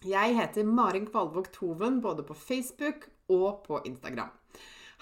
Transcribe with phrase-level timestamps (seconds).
[0.00, 4.30] Jeg heter Marin Kvalvåg Toven både på Facebook og på Instagram.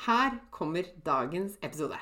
[0.06, 1.94] Her kommer dagens episode.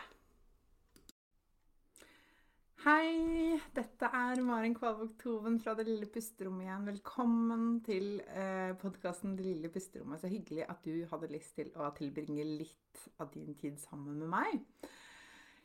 [2.86, 6.88] Hei, dette er Marin Kvalvåg Toven fra Det lille pusterommet igjen.
[6.88, 10.24] Velkommen til eh, podkasten Det lille pusterommet.
[10.24, 14.32] Så hyggelig at du hadde lyst til å tilbringe litt av din tid sammen med
[14.38, 14.90] meg.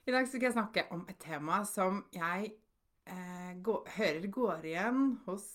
[0.04, 2.58] I dag skal jeg snakke om et tema som jeg
[3.08, 5.54] eh, går, hører går igjen hos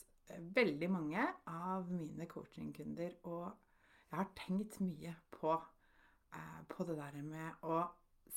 [0.56, 3.46] veldig mange av mine coachingkunder, og
[4.10, 5.55] jeg har tenkt mye på,
[6.32, 7.84] eh, på det der med å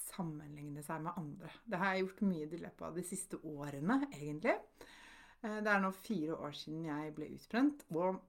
[0.09, 1.51] sammenligne seg med andre.
[1.65, 4.55] Det har jeg gjort mye i løpet av de siste årene, egentlig.
[5.41, 8.21] Eh, det er nå fire år siden jeg ble utbrent, og,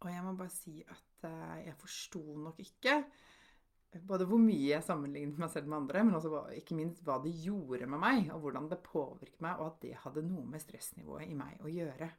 [0.00, 3.02] og jeg må bare si at eh, jeg forsto nok ikke
[4.06, 7.32] både hvor mye jeg sammenlignet meg selv med andre, men også ikke minst hva det
[7.42, 11.26] gjorde med meg, og hvordan det påvirket meg, og at det hadde noe med stressnivået
[11.26, 12.10] i meg å gjøre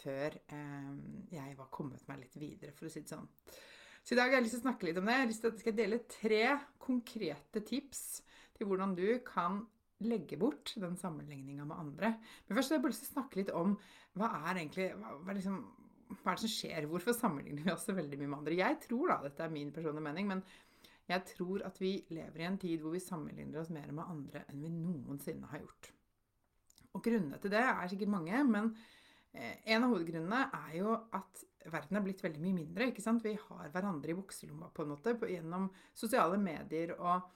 [0.00, 0.92] før eh,
[1.34, 3.26] jeg var kommet meg litt videre, for å si det sånn.
[4.02, 5.16] Så i dag har jeg lyst til å snakke litt om det.
[5.16, 6.44] Jeg har lyst til at jeg skal dele tre
[6.80, 8.04] konkrete tips
[8.56, 9.58] til hvordan du kan
[10.06, 12.12] legge bort den sammenligninga med andre.
[12.46, 13.74] Men først har jeg bare lyst til å snakke litt om
[14.18, 15.58] hva er egentlig hva, hva, liksom,
[16.12, 16.88] hva er det som skjer?
[16.90, 18.58] Hvorfor sammenligner vi oss så veldig mye med andre?
[18.62, 20.44] Jeg tror da, dette er min personlige mening, men
[21.08, 24.44] jeg tror at vi lever i en tid hvor vi sammenligner oss mer med andre
[24.48, 25.90] enn vi noensinne har gjort.
[26.96, 28.72] Og grunnene til det er sikkert mange, men
[29.38, 32.88] en av hovedgrunnene er jo at verden er blitt veldig mye mindre.
[32.90, 33.24] ikke sant?
[33.24, 37.28] Vi har hverandre i bukselomma på en måte gjennom sosiale medier og,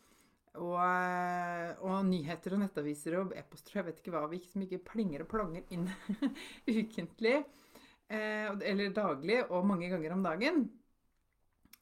[0.56, 4.82] og, eh, og nyheter og nettaviser og e-poster jeg vet ikke hva vi som ikke
[4.92, 5.88] plinger og plonger inn
[6.78, 10.66] ukentlig eh, eller daglig og mange ganger om dagen.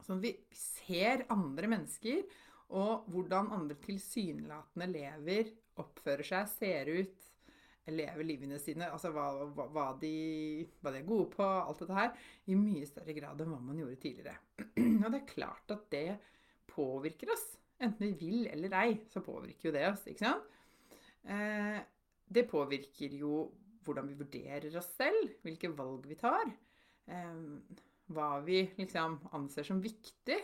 [0.06, 2.24] Sånn vi ser andre mennesker
[2.70, 7.29] og hvordan andre tilsynelatende lever, oppfører seg, ser ut,
[7.94, 10.12] lever livene sine, altså hva, hva, de,
[10.80, 12.12] hva, de, er gode på, alt dette her,
[12.50, 14.36] i mye større grad enn hva man gjorde tidligere.
[15.04, 16.06] Og det er klart at det
[16.70, 17.46] påvirker oss.
[17.80, 20.06] Enten vi vil eller ei, så påvirker jo det oss.
[20.10, 20.58] ikke sant?
[21.24, 21.78] Eh,
[22.30, 23.44] det påvirker jo
[23.84, 26.50] hvordan vi vurderer oss selv, hvilke valg vi tar.
[27.10, 27.40] Eh,
[28.14, 30.38] hva vi liksom anser som viktig.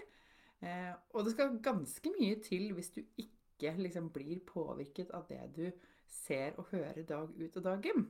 [0.65, 5.43] Eh, og det skal ganske mye til hvis du ikke liksom blir påvirket av det
[5.57, 5.67] du
[6.13, 8.07] ser og hører dag ut og dag inn.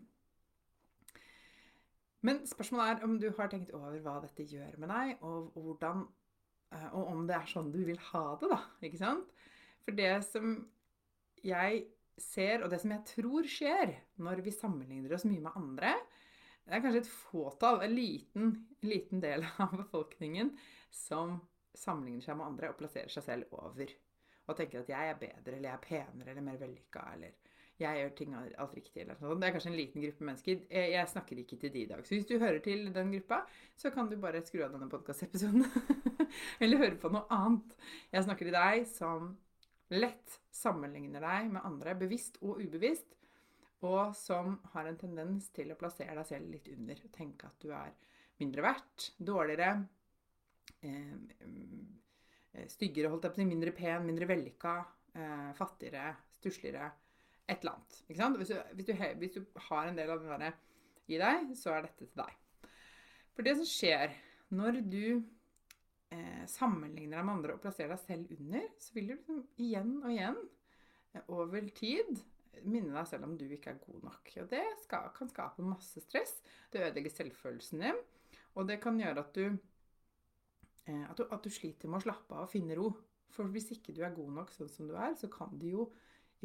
[2.27, 6.07] Men spørsmålet er om du har tenkt over hva dette gjør med deg, og, hvordan,
[6.75, 8.63] eh, og om det er sånn du vil ha det, da.
[8.89, 9.35] Ikke sant?
[9.85, 10.57] For det som
[11.47, 11.85] jeg
[12.19, 13.93] ser, og det som jeg tror skjer
[14.25, 15.93] når vi sammenligner oss mye med andre,
[16.67, 20.51] det er kanskje et fåtall, en liten, liten del av befolkningen,
[20.91, 21.39] som
[21.77, 23.93] sammenligner seg med andre og plasserer seg selv over.
[24.47, 27.46] Og tenker at jeg er bedre, eller jeg er penere, eller mer vellykka, eller
[27.77, 29.03] jeg gjør ting alt riktig.
[29.03, 29.41] eller sånn.
[29.41, 30.63] Det er kanskje en liten gruppe mennesker.
[30.73, 32.07] Jeg snakker ikke til de i dag.
[32.07, 33.43] Så hvis du hører til den gruppa,
[33.77, 35.67] så kan du bare skru av denne podkastepisoden.
[36.63, 37.77] eller høre på noe annet.
[38.15, 39.35] Jeg snakker til deg som
[39.93, 43.13] lett sammenligner deg med andre, bevisst og ubevisst,
[43.85, 47.07] og som har en tendens til å plassere deg selv litt under.
[47.13, 47.93] Tenke at du er
[48.41, 49.85] mindre verdt, dårligere,
[50.81, 54.79] eh, eh styggere, holdt jeg på å si, mindre pen, mindre vellykka,
[55.13, 56.89] eh, fattigere, stussligere
[57.47, 57.99] et eller annet.
[58.07, 58.39] Ikke sant?
[58.41, 60.61] Hvis du, hvis, du, hvis du, har en del av det der
[61.07, 62.71] i deg, så er dette til deg.
[63.37, 64.15] For det som skjer
[64.57, 65.05] når du
[66.15, 69.93] eh, sammenligner deg med andre og plasserer deg selv under, så vil du liksom igjen
[70.01, 70.41] og igjen
[71.15, 72.25] eh, over tid
[72.65, 74.31] minne deg selv om du ikke er god nok.
[74.43, 76.39] Og det skal, kan skape masse stress.
[76.73, 77.99] Det ødelegger selvfølelsen din.
[78.57, 79.59] Og det kan gjøre at du,
[80.89, 82.91] eh, at du, at du sliter med å slappe av og finne ro.
[83.35, 85.91] For hvis ikke du er god nok sånn som du er, så kan du jo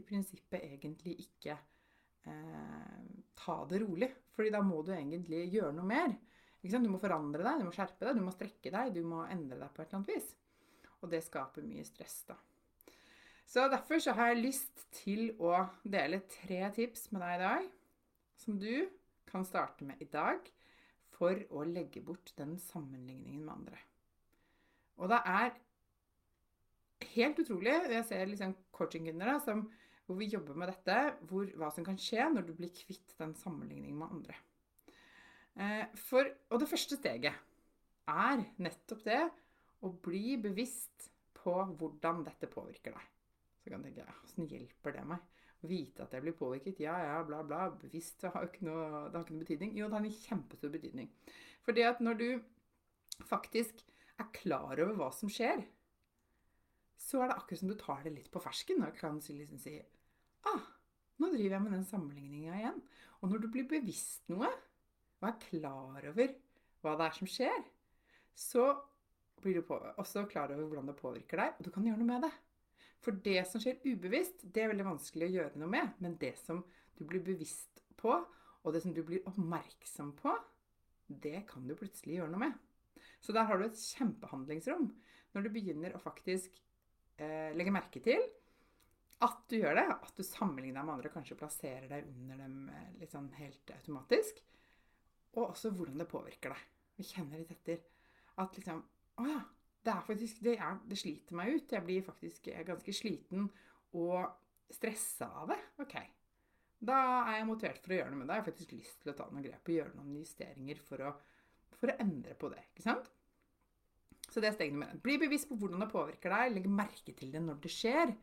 [0.07, 2.99] prinsippet egentlig ikke eh,
[3.37, 4.11] ta det rolig.
[4.35, 6.13] Fordi da må du egentlig gjøre noe mer.
[6.61, 9.57] Du må forandre deg, du må skjerpe deg, du må strekke deg, du må endre
[9.57, 10.31] deg på et eller annet vis.
[11.01, 12.37] Og det skaper mye stress, da.
[13.51, 17.65] Så derfor så har jeg lyst til å dele tre tips med deg i dag,
[18.39, 18.87] som du
[19.27, 20.45] kan starte med i dag
[21.17, 23.81] for å legge bort den sammenligningen med andre.
[25.01, 25.51] Og det er
[27.15, 29.39] helt utrolig Jeg ser liksom coachingkunder
[30.11, 30.97] hvor vi jobber med dette,
[31.29, 34.35] hvor, hva som kan skje når du blir kvitt den sammenligningen med andre.
[35.55, 37.31] Eh, for, og det første steget
[38.11, 39.21] er nettopp det
[39.87, 43.07] å bli bevisst på hvordan dette påvirker deg.
[43.61, 45.23] Så kan du tenke åssen hjelper det meg?
[45.61, 46.81] Å vite at jeg blir påvirket?
[46.81, 47.67] Ja, ja, bla, bla.
[47.77, 49.75] Bevisst det har ikke noe, det har ikke noe betydning.
[49.77, 51.11] Jo, det har en kjempestor betydning.
[51.63, 52.27] Fordi at når du
[53.29, 53.83] faktisk
[54.19, 55.61] er klar over hva som skjer,
[57.01, 59.77] så er det akkurat som du tar det litt på fersken og kan liksom si
[60.49, 60.63] Ah,
[61.21, 62.79] nå driver jeg med den sammenligninga igjen.
[63.21, 64.49] Og når du blir bevisst noe,
[65.21, 66.37] og er klar over
[66.81, 67.67] hva det er som skjer,
[68.33, 68.71] så
[69.41, 72.25] blir du også klar over hvordan det påvirker deg, og du kan gjøre noe med
[72.25, 72.31] det.
[73.01, 75.93] For det som skjer ubevisst, det er veldig vanskelig å gjøre noe med.
[76.01, 76.61] Men det som
[76.97, 78.13] du blir bevisst på,
[78.61, 80.35] og det som du blir oppmerksom på,
[81.21, 82.59] det kan du plutselig gjøre noe med.
[83.21, 84.91] Så der har du et kjempehandlingsrom
[85.33, 86.53] når du begynner å faktisk
[87.21, 88.21] eh, legge merke til
[89.25, 92.41] at du gjør det, at du sammenligner deg med andre og kanskje plasserer deg under
[92.41, 94.41] dem eh, litt sånn helt automatisk.
[95.37, 96.63] Og også hvordan det påvirker deg.
[96.97, 97.83] Vi kjenner litt etter
[98.41, 98.81] at liksom
[99.21, 99.41] Å ja,
[99.85, 101.73] det faktisk det, er, det sliter meg ut.
[101.75, 103.49] Jeg blir faktisk jeg ganske sliten
[103.99, 105.59] og stressa av det.
[105.83, 105.95] Ok.
[106.81, 106.97] Da
[107.27, 108.37] er jeg motivert for å gjøre noe med det.
[108.37, 111.11] Jeg har faktisk lyst til å ta noen grep og gjøre noen justeringer for å,
[111.77, 112.63] for å endre på det.
[112.71, 113.11] ikke sant?
[114.31, 115.01] Så det er steg nummer én.
[115.03, 116.55] Bli bevisst på hvordan det påvirker deg.
[116.55, 118.15] Legg merke til det når det skjer.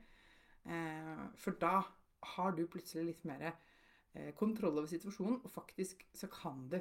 [0.69, 1.81] Eh, for da
[2.35, 6.79] har du plutselig litt mer eh, kontroll over situasjonen, og faktisk så kan du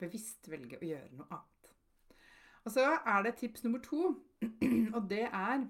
[0.00, 1.70] bevisst velge å gjøre noe annet.
[2.66, 4.16] Og så er det tips nummer to,
[4.96, 5.66] og det er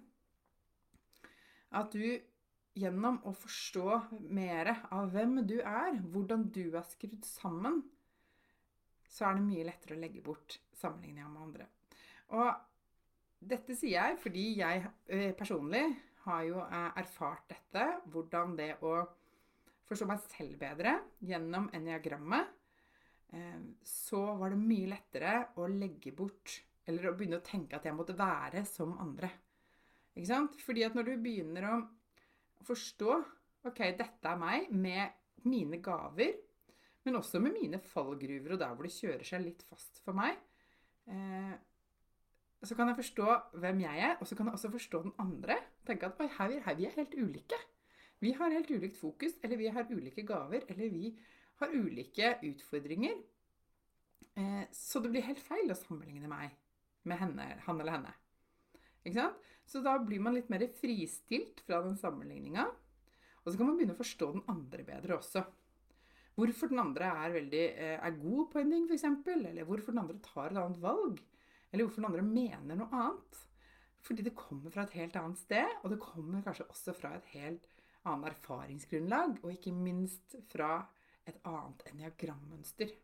[1.77, 2.17] at du
[2.77, 4.01] gjennom å forstå
[4.37, 7.81] mer av hvem du er, hvordan du er skrudd sammen,
[9.09, 11.69] så er det mye lettere å legge bort sammenligninga med andre.
[12.37, 15.87] Og dette sier jeg fordi jeg eh, personlig
[16.27, 17.87] har jo eh, erfart dette.
[18.13, 18.99] Hvordan det å
[19.87, 20.97] forstå meg selv bedre
[21.27, 22.55] gjennom eniagrammet,
[23.33, 27.87] eh, så var det mye lettere å legge bort eller å begynne å tenke at
[27.87, 29.31] jeg måtte være som andre.
[30.15, 30.61] Ikke sant?
[30.63, 31.79] Fordi at når du begynner å
[32.67, 33.23] forstå
[33.67, 36.37] Ok, dette er meg med mine gaver,
[37.03, 40.39] men også med mine fallgruver og der hvor det kjører seg litt fast for meg.
[41.11, 41.55] Eh,
[42.63, 43.27] så kan jeg forstå
[43.59, 45.59] hvem jeg er, og så kan jeg også forstå den andre.
[45.87, 47.59] Tenke at her, her, vi er helt ulike.
[48.25, 51.11] Vi har helt ulikt fokus, eller vi har ulike gaver, eller vi
[51.61, 53.19] har ulike utfordringer.
[54.37, 56.57] Eh, så det blir helt feil å sammenligne meg
[57.07, 58.15] med henne, han eller henne.
[59.07, 59.53] Ikke sant?
[59.67, 62.67] Så da blir man litt mer fristilt fra den sammenligninga.
[63.45, 65.43] Og så kan man begynne å forstå den andre bedre også.
[66.37, 69.05] Hvorfor den andre er, veldig, eh, er god på en ting, f.eks.
[69.33, 71.23] Eller hvorfor den andre tar et annet valg.
[71.73, 73.39] Eller hvorfor den andre mener noe annet.
[74.07, 77.27] Fordi det kommer fra et helt annet sted, og det kommer kanskje også fra et
[77.33, 77.67] helt
[78.07, 79.41] annet erfaringsgrunnlag.
[79.43, 80.79] Og ikke minst fra
[81.27, 82.95] et annet enneagrammønster.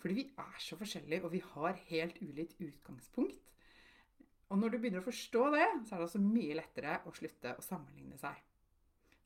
[0.00, 3.50] Fordi vi er så forskjellige, og vi har helt ulikt utgangspunkt.
[4.50, 7.52] Og når du begynner å forstå det, så er det også mye lettere å slutte
[7.54, 8.38] å sammenligne seg.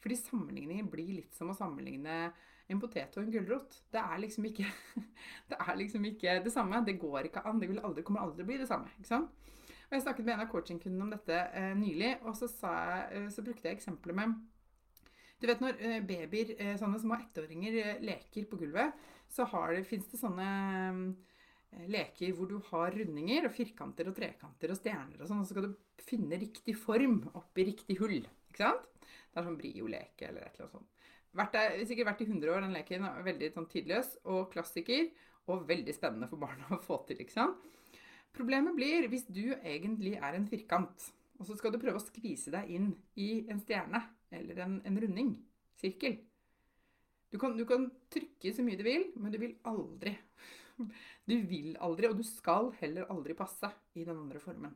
[0.04, 2.26] Fordi sammenligninger blir litt som å sammenligne
[2.68, 3.78] en potet og en gulrot.
[3.92, 4.66] Det er liksom ikke
[5.50, 6.82] det, er liksom ikke det samme.
[6.84, 7.62] Det går ikke an.
[7.62, 8.92] Det aldri, kommer aldri til å bli det samme.
[8.98, 9.40] ikke sant?
[9.94, 13.42] Jeg snakket med en av coachingkundene om dette eh, nylig, og så, jeg, eh, så,
[13.46, 14.32] brukte jeg eksempelet med
[15.38, 18.96] Du vet når eh, babyer, eh, sånne små ettåringer, leker på gulvet,
[19.30, 19.46] så
[19.86, 20.48] fins det sånne
[21.90, 25.54] leker hvor du har rundinger og firkanter og trekanter og stjerner og sånn, og så
[25.54, 28.20] skal du finne riktig form oppi riktig hull.
[28.50, 28.90] Ikke sant?
[28.98, 31.06] Det er sånn Brio-leke eller et eller annet sånt.
[31.34, 33.06] Vært der, sikkert vært i 100 år, den leken.
[33.26, 35.08] Veldig sånn tidløs og klassiker.
[35.50, 37.18] Og veldig spennende for barna å få til.
[37.24, 37.58] ikke sant?
[38.34, 42.52] Problemet blir hvis du egentlig er en firkant, og så skal du prøve å skvise
[42.54, 44.00] deg inn i en stjerne
[44.34, 45.34] eller en, en runding.
[45.78, 46.18] Sirkel.
[47.30, 50.14] Du kan, du kan, trykke så mye du vil, men du vil aldri
[51.30, 54.74] Du vil aldri, og du skal heller aldri passe i den andre formen.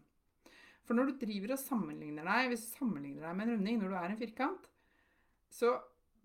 [0.87, 3.93] For når du driver og sammenligner deg hvis du sammenligner deg med en runding når
[3.93, 4.69] du er en firkant,
[5.53, 5.75] så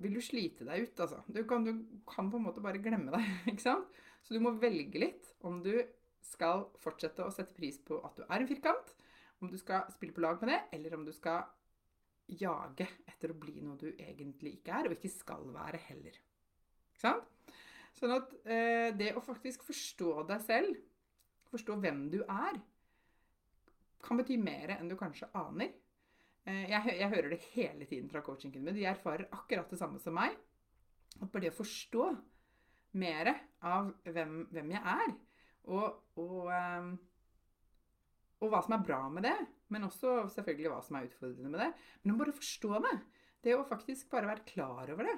[0.02, 1.22] vil du slite deg ut, altså.
[1.28, 4.02] Du kan, du kan på en måte bare glemme deg, ikke sant?
[4.24, 5.74] Så du må velge litt om du
[6.24, 8.94] skal fortsette å sette pris på at du er en firkant,
[9.44, 11.44] om du skal spille på lag med det, eller om du skal
[12.39, 16.15] jage etter å bli noe du egentlig ikke er, og ikke skal være heller.
[16.94, 17.56] Ikke sant?
[17.94, 20.77] Sånn at eh, det å faktisk forstå deg selv,
[21.51, 22.58] forstå hvem du er,
[24.03, 25.75] kan bety mer enn du kanskje aner.
[26.44, 28.75] Eh, jeg, jeg, hører det hele tiden fra coachingen min.
[28.75, 30.36] De erfarer akkurat det samme som meg.
[31.20, 32.08] At bare det å forstå
[33.00, 33.30] mer
[33.65, 35.13] av hvem, hvem jeg er,
[35.72, 36.93] og, og, um,
[38.41, 39.36] og, hva som er bra med det,
[39.74, 41.72] men også selvfølgelig hva som er utfordrende med det.
[42.01, 42.93] Men du må bare forstå det,
[43.43, 45.17] det å faktisk bare være klar over det,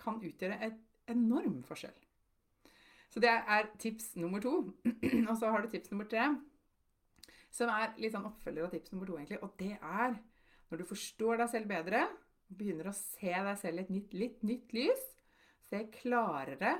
[0.00, 1.96] kan utgjøre et enorm forskjell.
[3.12, 4.56] Så det er tips nummer to.
[5.30, 6.26] og så har du tips nummer tre,
[7.54, 9.38] som er litt sånn oppfølger av tips nummer to, egentlig.
[9.46, 10.16] Og det er
[10.70, 12.00] når du forstår deg selv bedre,
[12.54, 15.04] begynner å se deg selv i et nytt, litt nytt lys,
[15.68, 16.74] se klarere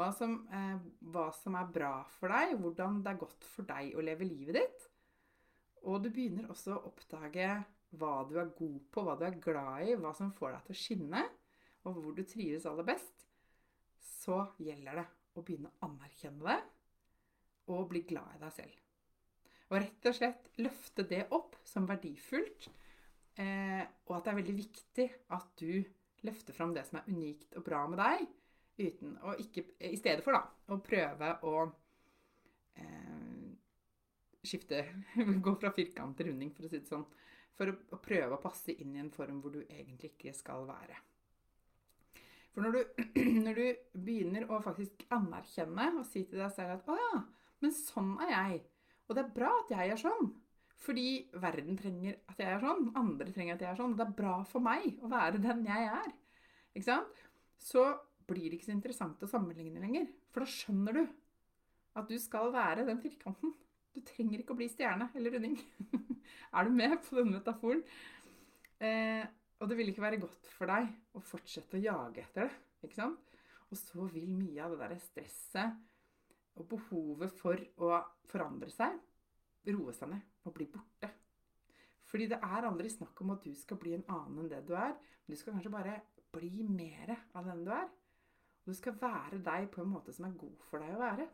[0.00, 0.78] hva som, eh,
[1.12, 4.56] hva som, er bra for deg, hvordan det er godt for deg å leve livet
[4.56, 4.88] ditt.
[5.84, 7.50] Og du begynner også å oppdage
[8.00, 10.76] hva du er god på, hva du er glad i, hva som får deg til
[10.76, 11.22] å skinne,
[11.84, 13.26] og hvor du trives aller best.
[14.00, 16.60] Så gjelder det å begynne å anerkjenne det
[17.70, 18.76] og bli glad i deg selv.
[19.70, 22.66] Og rett og slett løfte det opp som verdifullt,
[23.38, 25.84] eh, og at det er veldig viktig at du
[26.26, 28.26] løfter fram det som er unikt og bra med deg,
[28.80, 31.54] uten å ikke I stedet for da, å prøve å
[32.80, 33.50] eh,
[34.42, 34.82] skifte
[35.44, 37.06] Gå fra firkant til runding, for å si det sånn.
[37.58, 40.64] For å, å, prøve å passe inn i en form hvor du egentlig ikke skal
[40.68, 40.96] være.
[42.54, 43.02] For når du,
[43.46, 43.66] når du
[44.06, 47.24] begynner å faktisk anerkjenne og si til deg selv at 'Å ja,
[47.60, 48.62] men sånn er jeg',
[49.08, 50.30] og det er bra at jeg er sånn,
[50.80, 51.08] fordi
[51.42, 54.18] verden trenger at jeg er sånn, andre trenger at jeg er sånn, og det er
[54.22, 56.14] bra for meg å være den jeg er,
[56.72, 57.26] ikke sant?
[57.60, 57.82] så
[58.30, 60.06] blir det ikke så interessant å sammenligne lenger.
[60.30, 61.02] For da skjønner du
[61.98, 63.52] at du skal være den firkanten.
[63.90, 65.58] Du trenger ikke å bli stjerne eller runding.
[66.56, 67.82] er du med på denne metaforen?
[68.80, 69.24] Eh,
[69.60, 72.60] og det vil ikke være godt for deg å fortsette å jage etter det.
[72.86, 73.38] ikke sant?
[73.70, 75.78] Og så vil mye av det der stresset
[76.58, 77.98] og behovet for å
[78.30, 78.96] forandre seg
[79.68, 81.10] roe seg ned og bli borte.
[82.10, 84.72] Fordi det er aldri snakk om at du skal bli en annen enn det du
[84.74, 84.96] er.
[84.96, 86.00] Men du skal kanskje bare
[86.34, 87.86] bli mer av den du er.
[88.70, 91.24] Og du skal være deg på en måte som er god for deg å være.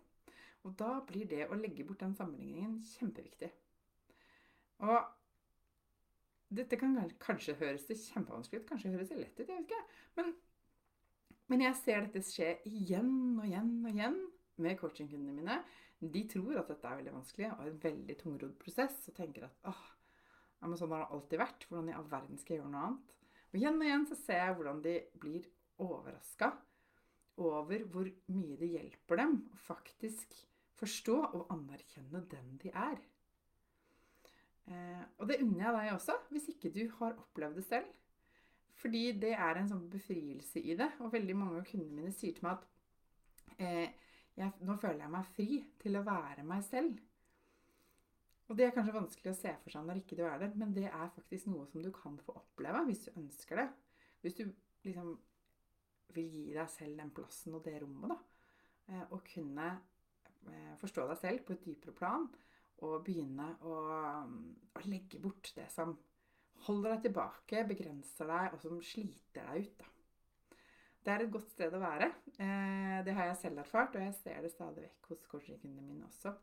[0.65, 3.51] Og da blir det å legge bort den sammenligningen kjempeviktig.
[4.89, 5.11] Og
[6.57, 9.83] dette kan kanskje høres det kjempevanskelig ut, kanskje høres det lett ut, jeg vet ikke.
[10.17, 10.33] Men,
[11.53, 14.17] men jeg ser dette skje igjen og igjen og igjen
[14.65, 15.59] med coachingkundene mine.
[16.01, 19.69] De tror at dette er veldig vanskelig og en veldig tungrodd prosess, og tenker at
[19.69, 19.83] åh,
[20.63, 21.69] ja, men sånn har det alltid vært.
[21.69, 23.19] Hvordan i all verden skal jeg gjøre noe annet?
[23.51, 25.53] Og igjen og igjen så ser jeg hvordan de blir
[25.85, 26.55] overraska
[27.37, 30.37] over hvor mye det hjelper dem å faktisk
[30.77, 32.97] forstå og anerkjenne den de er.
[34.67, 37.93] Eh, og det unner jeg deg også, hvis ikke du har opplevd det selv.
[38.77, 40.91] Fordi det er en sånn befrielse i det.
[41.01, 45.15] Og veldig mange av kundene mine sier til meg at eh, jeg, nå føler jeg
[45.15, 46.99] meg fri til å være meg selv.
[48.47, 50.75] Og det er kanskje vanskelig å se for seg når ikke du er der, men
[50.77, 53.67] det er faktisk noe som du kan få oppleve hvis du ønsker det.
[54.23, 54.45] Hvis du
[54.87, 55.17] liksom
[56.15, 58.19] vil gi deg selv den plassen og det rommet, da.
[58.93, 59.71] Eh, og kunne
[60.47, 62.29] eh, forstå deg selv på et dypere plan.
[62.87, 63.75] Og begynne å,
[64.77, 65.95] å legge bort det som
[66.67, 69.79] holder deg tilbake, begrenser deg, og som sliter deg ut.
[69.81, 69.93] da.
[71.07, 72.11] Det er et godt sted å være.
[72.35, 76.09] Eh, det har jeg selv erfart, og jeg ser det stadig vekk hos coachingkundene mine
[76.09, 76.35] også.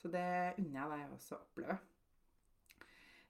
[0.00, 0.26] Så det
[0.58, 1.76] unner jeg deg også å oppleve.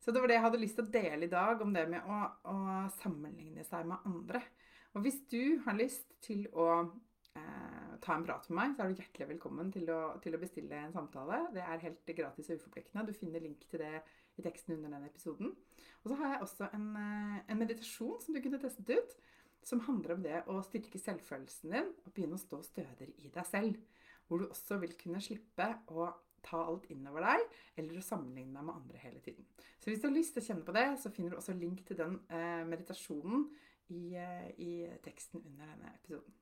[0.00, 2.06] Så det var det jeg hadde lyst til å dele i dag, om det med
[2.08, 2.56] å, å
[2.96, 4.40] sammenligne seg med andre.
[4.94, 6.66] Og hvis du har lyst til å
[7.38, 10.40] eh, ta en prat med meg, så er du hjertelig velkommen til å, til å,
[10.42, 11.44] bestille en samtale.
[11.54, 13.06] Det er helt gratis og uforpliktende.
[13.06, 14.00] Du finner link til det
[14.38, 15.52] i teksten under denne episoden.
[16.02, 19.14] Og så har jeg også en, eh, en meditasjon som du kunne testet ut,
[19.62, 23.46] som handler om det å styrke selvfølelsen din og begynne å stå stødigere i deg
[23.46, 23.78] selv.
[24.26, 26.10] Hvor du også vil kunne slippe å
[26.42, 27.42] ta alt innover deg,
[27.78, 29.46] eller å sammenligne deg med andre hele tiden.
[29.78, 31.82] Så hvis du har lyst til å kjenne på det, så finner du også link
[31.86, 33.50] til den eh, meditasjonen
[33.94, 34.14] i,
[34.62, 34.72] i
[35.04, 36.36] teksten under denne episoden.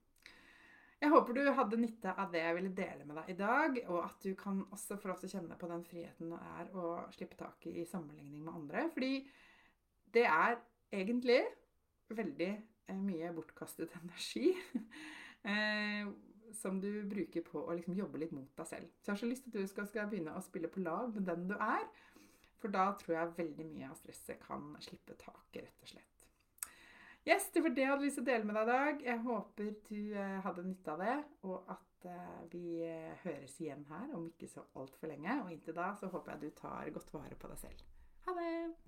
[0.99, 3.99] Jeg håper du hadde nytte av det jeg ville dele med deg i dag, og
[4.02, 6.95] at du kan også få lov til å kjenne på den friheten det er å
[7.14, 8.88] slippe taket i sammenligning med andre.
[8.95, 9.12] Fordi
[10.17, 10.59] det er
[10.90, 11.38] egentlig
[12.11, 14.50] veldig eh, mye bortkastet energi
[15.52, 16.11] eh,
[16.59, 18.90] som du bruker på å liksom jobbe litt mot deg selv.
[18.99, 21.14] Så jeg har så lyst til at du skal, skal begynne å spille på lag
[21.14, 21.87] med den du er.
[22.59, 26.18] For da tror jeg veldig mye av stresset kan slippe taket, rett og slett.
[27.28, 29.02] Yes, det var det jeg hadde lyst til å dele med deg i dag.
[29.04, 33.85] Jeg håper du eh, hadde nytte av det, og at eh, vi eh, høres igjen
[33.90, 35.37] her om ikke så altfor lenge.
[35.44, 37.88] Og inntil da så håper jeg du tar godt vare på deg selv.
[38.25, 38.88] Ha det!